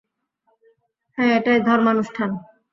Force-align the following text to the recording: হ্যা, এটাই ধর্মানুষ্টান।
হ্যা, 1.17 1.25
এটাই 1.37 1.59
ধর্মানুষ্টান। 1.67 2.31